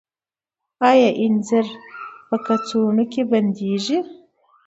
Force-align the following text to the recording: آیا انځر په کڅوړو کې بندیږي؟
آیا 0.89 1.09
انځر 1.23 1.65
په 2.27 2.35
کڅوړو 2.45 3.03
کې 3.13 3.21
بندیږي؟ 3.31 3.99